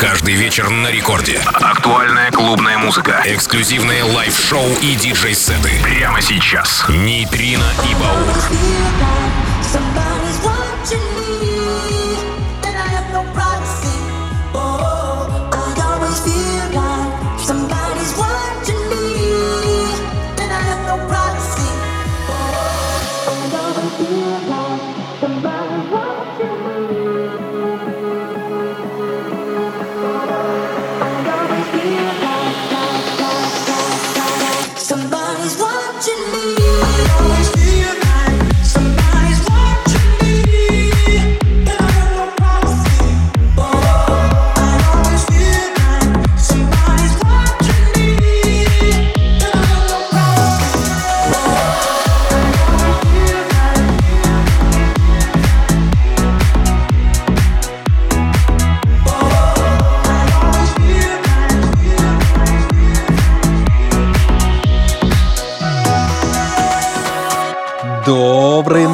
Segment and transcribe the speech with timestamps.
[0.00, 1.42] Каждый вечер на рекорде.
[1.44, 3.22] Актуальная клубная музыка.
[3.26, 5.72] Эксклюзивные лайв-шоу и диджей-сеты.
[5.82, 6.86] Прямо сейчас.
[6.88, 8.34] Нейтрино и Баур.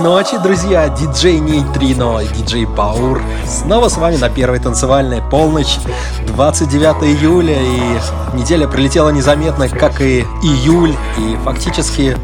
[0.07, 0.89] Ночи, друзья!
[0.89, 5.81] Диджей Нейтрино и диджей Баур снова с вами на первой танцевальной полночь
[6.29, 12.17] 29 июля и неделя прилетела незаметно, как и июль и фактически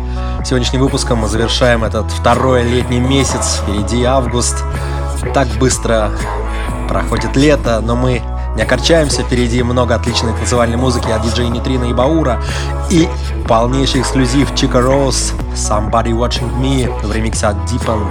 [0.45, 4.63] сегодняшним выпуском мы завершаем этот второй летний месяц, впереди август.
[5.35, 6.13] Так быстро
[6.89, 8.23] проходит лето, но мы
[8.57, 12.43] не окорчаемся, впереди много отличной танцевальной музыки от диджея Нитрина и Баура.
[12.91, 13.09] И
[13.49, 18.07] полнейший эксклюзив Чика Роуз Somebody Watching Me в ремиксе от Deep End,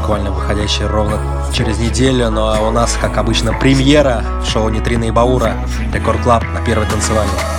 [0.00, 1.18] буквально выходящий ровно
[1.52, 5.54] через неделю, но у нас, как обычно, премьера шоу Нитрина и Баура.
[5.92, 7.57] Рекорд Клаб на первой танцевальной.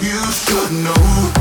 [0.00, 1.33] You should know.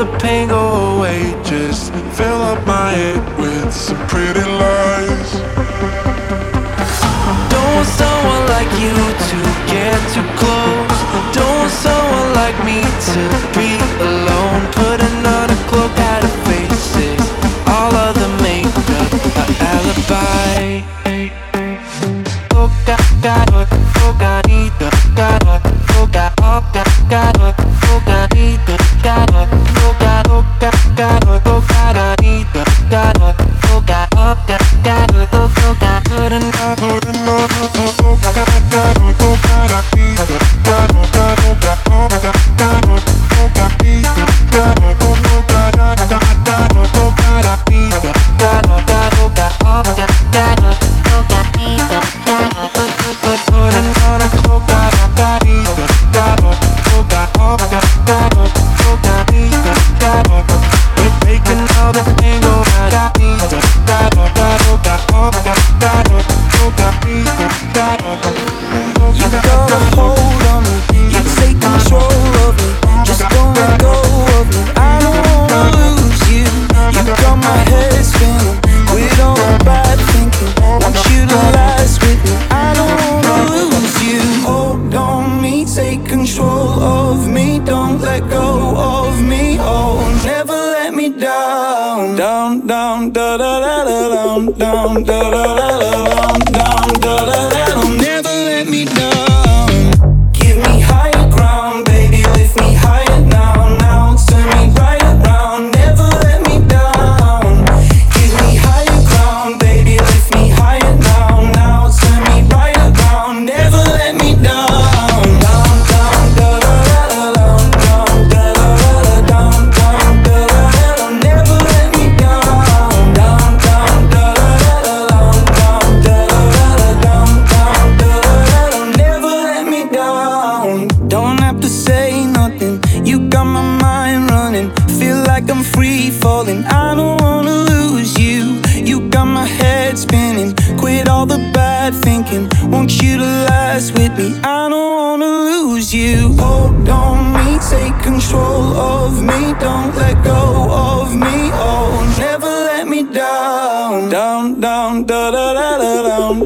[0.00, 0.50] the pain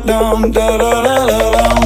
[0.06, 1.83] dum da da da da dum.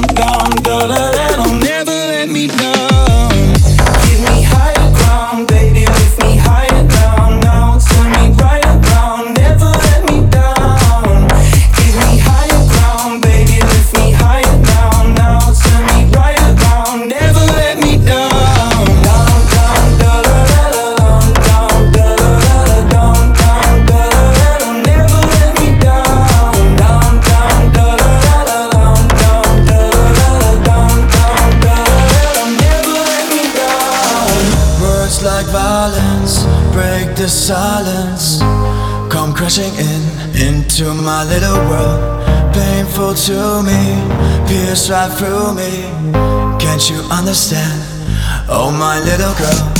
[44.89, 45.83] right through me.
[46.57, 47.83] Can't you understand?
[48.49, 49.78] Oh, my little girl.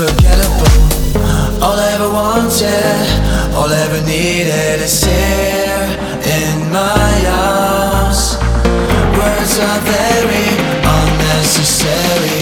[0.00, 1.62] unforgettable.
[1.62, 5.84] All I ever wanted, all I ever needed is here
[6.24, 8.38] in my arms.
[9.18, 10.48] Words are very
[10.84, 12.39] unnecessary.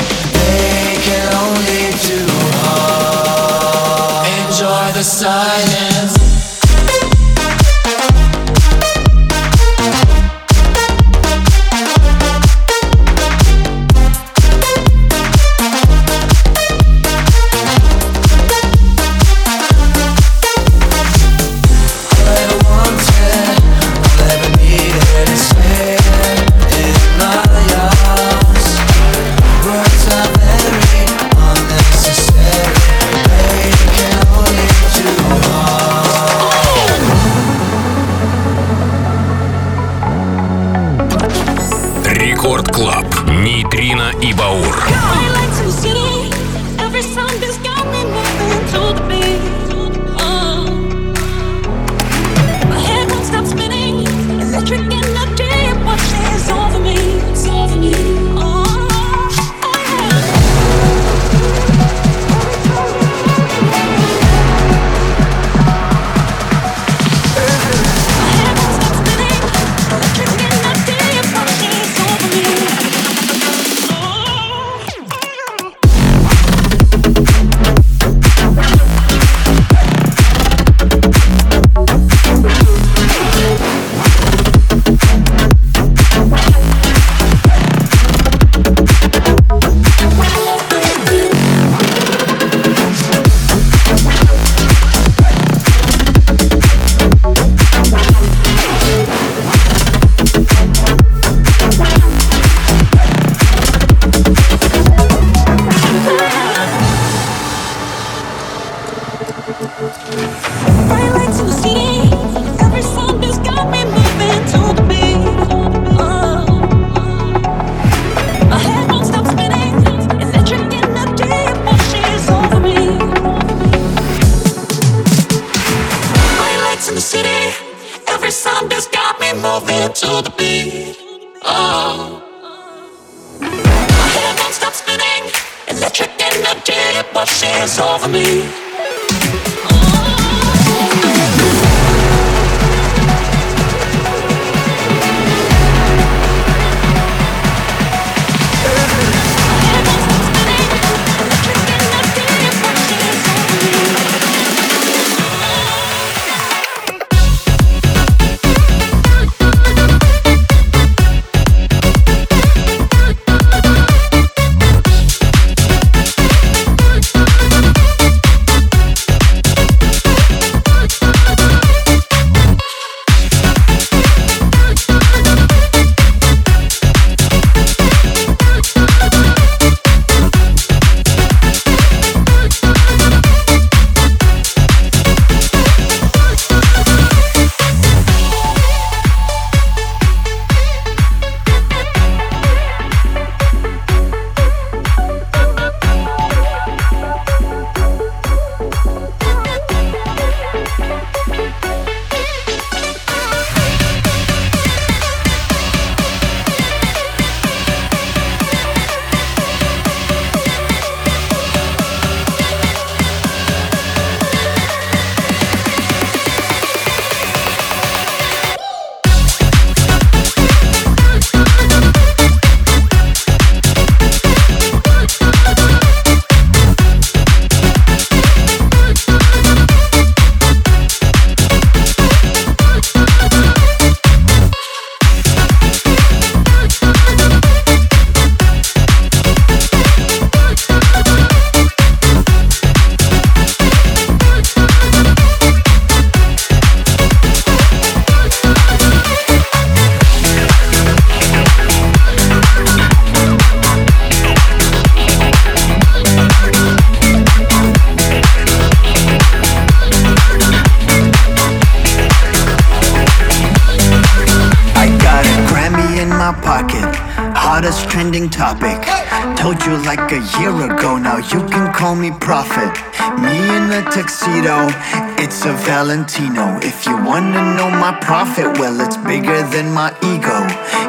[275.69, 276.59] Valentino.
[276.63, 280.39] If you wanna know my profit, well, it's bigger than my ego.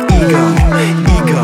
[0.07, 0.43] Ego,
[1.19, 1.41] ego,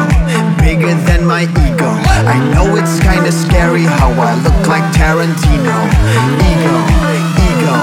[0.63, 1.89] bigger than my ego.
[2.35, 5.77] I know it's kinda scary how I look like Tarantino.
[6.51, 6.75] Ego,
[7.49, 7.75] ego,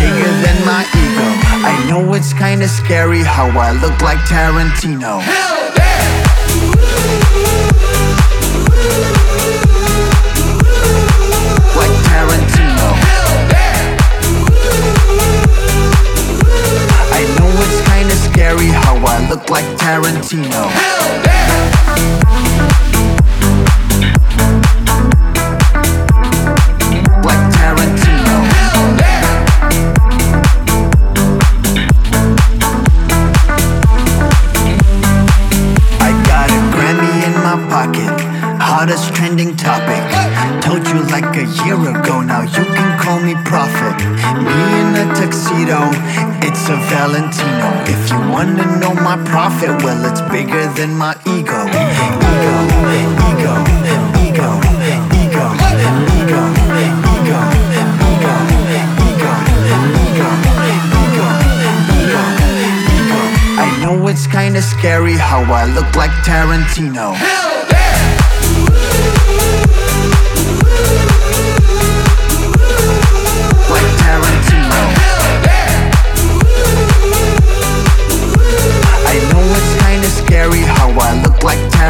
[0.00, 1.28] bigger than my ego.
[1.70, 5.22] I know it's kinda scary how I look like Tarantino.
[5.22, 5.57] Like
[19.48, 20.62] Look like Tarantino.
[27.24, 28.36] Like Tarantino.
[36.00, 38.20] I got a Grammy in my pocket,
[38.60, 40.04] hottest trending topic.
[40.62, 43.96] Told you like a year ago now, you can call me prophet.
[44.44, 45.88] Me in a tuxedo,
[46.70, 47.68] a Valentino.
[47.86, 51.64] If you wanna know my profit, well, it's bigger than my ego.
[51.64, 52.54] Ego,
[52.98, 53.54] ego, ego,
[54.24, 54.48] ego,
[55.22, 55.88] ego, ego,
[56.20, 56.42] ego,
[57.18, 57.40] ego,
[58.10, 58.34] ego,
[61.04, 61.68] ego, ego.
[63.60, 67.12] I know it's kinda scary how I look like Tarantino.
[67.12, 67.57] Like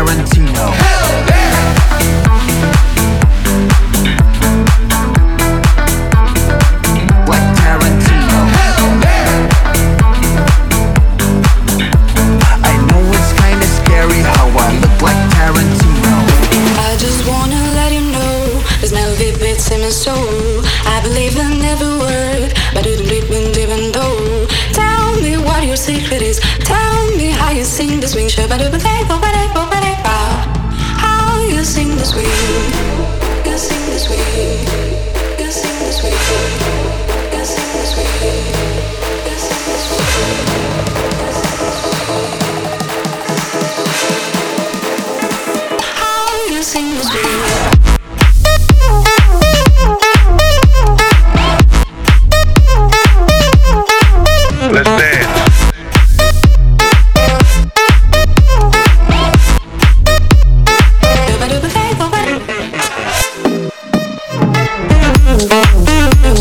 [0.08, 0.97] Tarantino.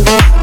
[0.05, 0.36] Thank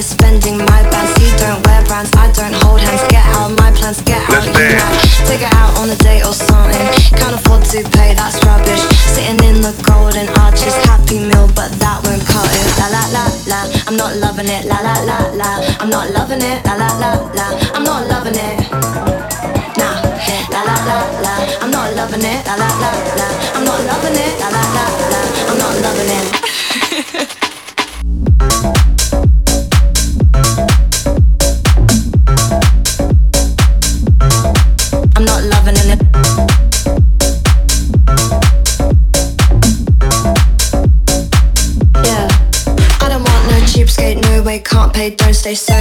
[0.00, 3.04] is spending my bands You don't wear brands, I don't hold hands.
[3.12, 4.80] Get out my plans, get out of here.
[5.28, 6.88] Take it out on a date or something.
[7.20, 8.80] Can't afford to pay, that's rubbish.
[9.12, 12.68] Sitting in the golden arches Happy meal, but that won't cut it.
[12.80, 14.64] La la la la, I'm not loving it.
[14.64, 16.64] La la la la, I'm not loving it.
[16.64, 18.56] La la la la, I'm not loving it.
[19.76, 19.90] La
[20.64, 22.40] la la la, I'm not loving it.
[22.48, 24.32] La la la la, I'm not loving it.
[24.40, 26.39] La la la la, I'm not loving it.
[45.54, 45.79] say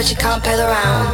[0.00, 1.12] but you can't pay the round.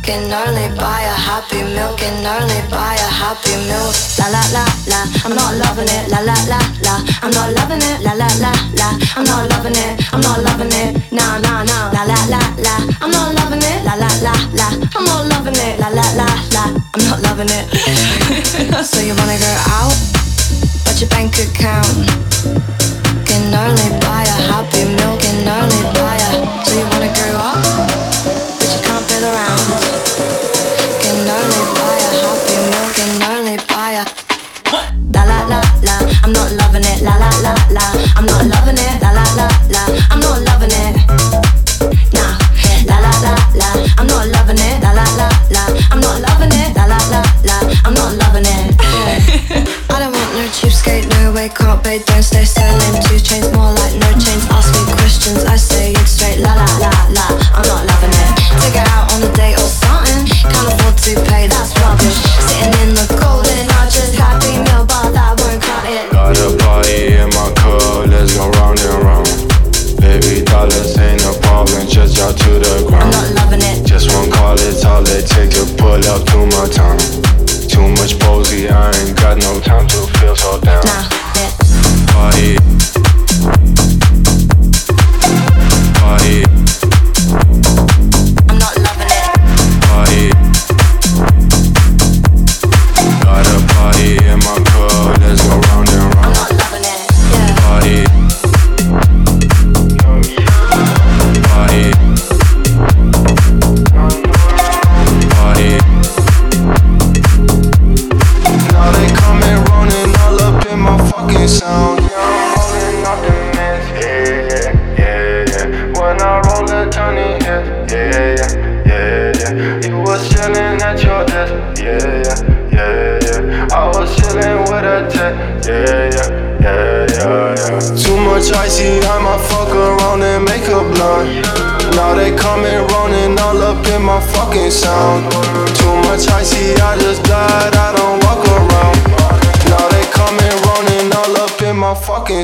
[0.00, 3.92] Can only buy a happy meal, can only buy a happy meal.
[4.16, 6.08] La la la la, I'm not loving it.
[6.08, 8.00] La la la la, I'm not loving it.
[8.00, 8.88] La la la la,
[9.20, 10.00] I'm not loving it.
[10.14, 11.12] I'm not loving it.
[11.12, 11.92] Nah nah nah.
[11.92, 13.84] La la la la, I'm not loving it.
[13.84, 15.76] La la la la, I'm not loving it.
[15.76, 17.68] La la la la, I'm not loving it.
[18.88, 19.92] so you wanna go out,
[20.88, 22.08] but your bank account
[23.28, 25.57] can only buy a happy meal, can only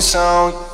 [0.00, 0.74] song.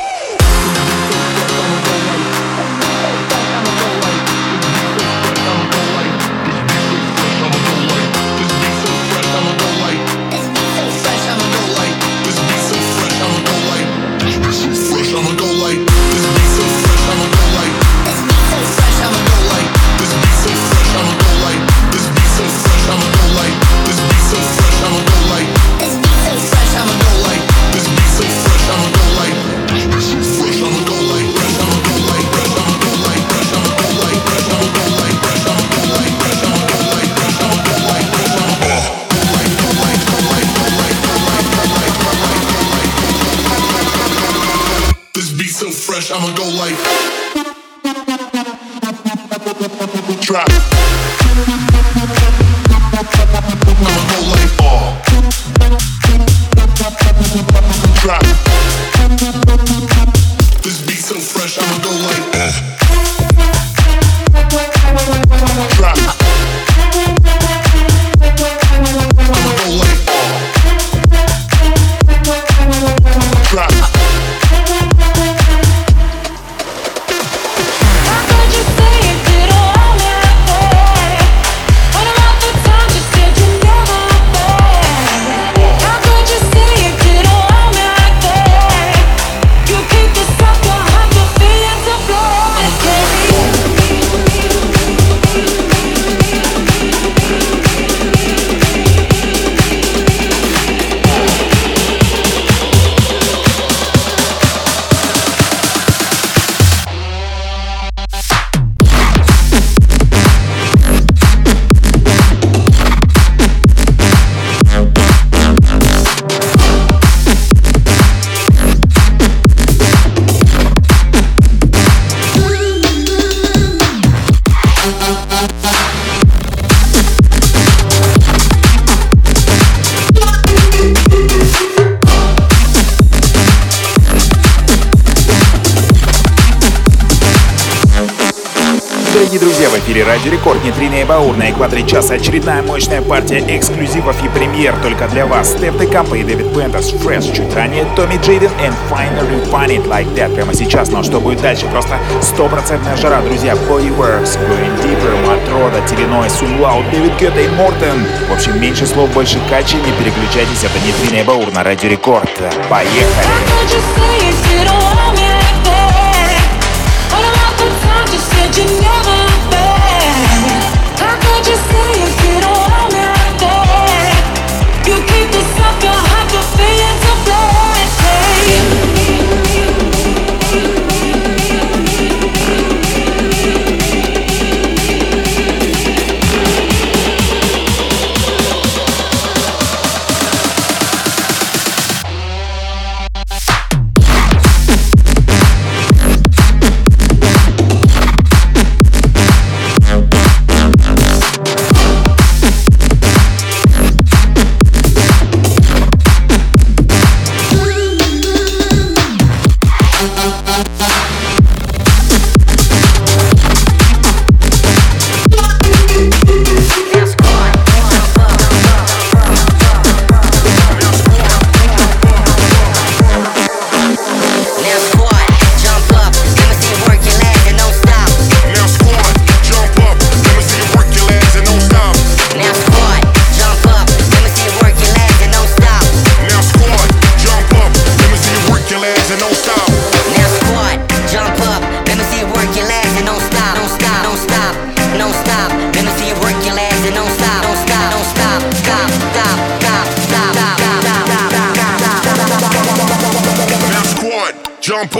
[141.37, 142.15] на экваторе часа.
[142.15, 145.51] Очередная мощная партия эксклюзивов и премьер только для вас.
[145.51, 150.13] Стеф Декампа и Дэвид Пентас, Fresh, чуть ранее Томми Джейден and Finally Find It Like
[150.15, 150.89] That прямо сейчас.
[150.89, 151.67] Но что будет дальше?
[151.67, 153.53] Просто стопроцентная жара, друзья.
[153.53, 158.05] Bodyworks, Going Deeper, Матрода, Терриной, Сунлау, Дэвид Гетта и Мортен.
[158.29, 159.77] В общем, меньше слов, больше качи.
[159.77, 162.31] Не переключайтесь, это Нитрина и Баур на Радио Рекорд.
[162.69, 164.10] Поехали!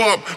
[0.02, 0.31] Work,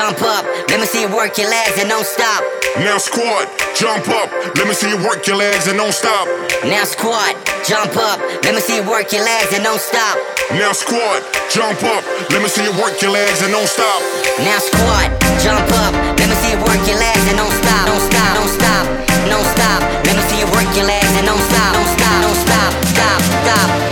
[0.00, 0.48] jump up.
[0.72, 2.40] Let me see you work your legs and don't stop.
[2.80, 3.44] Now squat,
[3.76, 4.32] jump up.
[4.56, 6.24] Let me see you work your legs and don't stop.
[6.64, 7.36] Now squat,
[7.68, 8.16] jump up.
[8.40, 10.16] Let me see you work your legs and don't stop.
[10.56, 11.20] Now squat,
[11.52, 12.02] jump up.
[12.32, 14.00] Let me see you work your legs and don't stop.
[14.40, 15.12] Now squat,
[15.44, 15.92] jump up.
[16.16, 17.84] Let me see you work your legs and don't stop.
[17.84, 18.84] Don't stop, don't stop,
[19.28, 19.80] don't stop.
[20.08, 21.76] Let me see you work your legs and don't stop.
[21.76, 23.89] Don't stop, don't stop, stop, stop,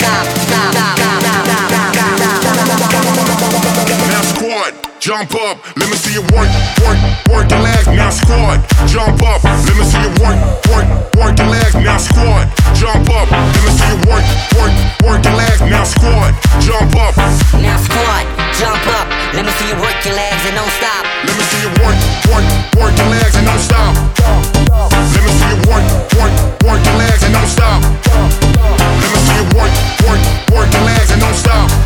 [5.09, 5.57] jump up.
[5.81, 6.53] Let me see you work,
[6.85, 7.01] work,
[7.33, 7.89] work your legs.
[7.89, 8.61] Now squat,
[8.93, 9.41] jump up.
[9.41, 10.37] Let me see you work,
[10.69, 10.85] work,
[11.17, 11.73] work your legs.
[11.81, 12.45] Now squat,
[12.77, 13.25] jump up.
[13.33, 14.21] Let me see you work,
[14.61, 14.69] work,
[15.09, 15.65] work your legs.
[15.65, 17.17] Now squat, jump up.
[17.57, 18.29] Now squat,
[18.61, 19.09] jump up.
[19.33, 21.01] Let me see you work your legs and don't stop.
[21.25, 21.97] Let me see you work,
[22.29, 22.45] work,
[22.77, 23.97] work your legs and don't stop.
[24.13, 25.89] Let me see you work,
[26.21, 26.33] work,
[26.69, 27.81] work your legs and don't stop.
[27.81, 29.73] Let me see you work,
[30.05, 30.21] work,
[30.53, 31.78] work your legs and don't stop.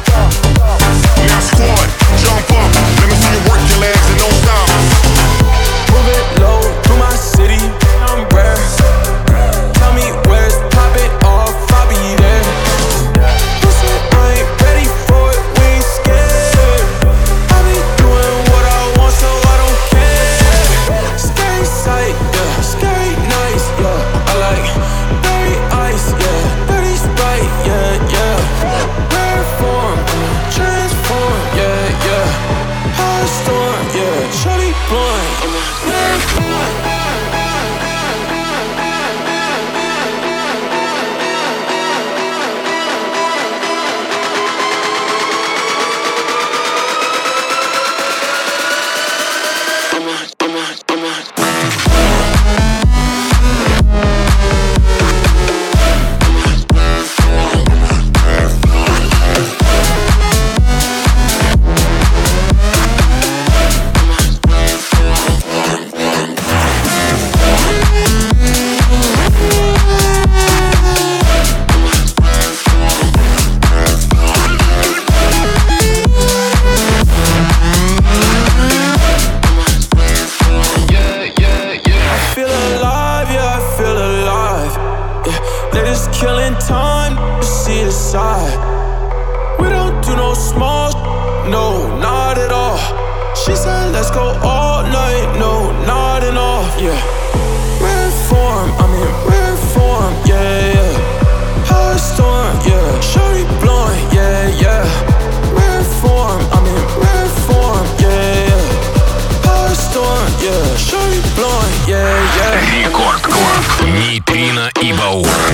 [115.13, 115.52] Show.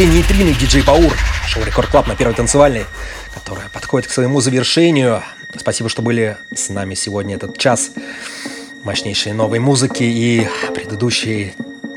[0.00, 1.14] Диджей Нейтрин и диджей Баур.
[1.46, 2.86] Шоу Рекорд Клаб на первой танцевальной,
[3.34, 5.22] которая подходит к своему завершению.
[5.54, 7.90] Спасибо, что были с нами сегодня этот час
[8.82, 11.52] мощнейшей новой музыки и предыдущий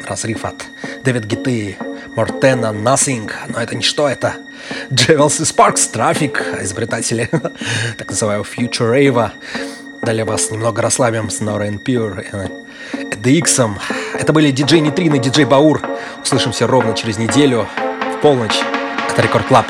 [0.05, 0.65] разрыв от
[1.05, 1.77] Дэвид Гиты,
[2.17, 3.31] Мортена, Nothing.
[3.47, 4.33] Но это ничто, это
[4.91, 7.29] Джевелс и Sparks, Traffic, изобретатели
[7.97, 9.31] так называемого Future Rave.
[10.01, 12.51] Далее вас немного расслабим с Nora and Pure,
[12.91, 13.71] DX.
[14.19, 15.81] Это были диджей Нитрин и диджей Баур.
[16.21, 17.69] Услышимся ровно через неделю
[18.23, 18.61] полночь.
[19.09, 19.65] Это Рекорд Клаб.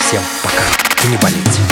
[0.00, 0.62] Всем пока
[1.02, 1.65] и не болейте.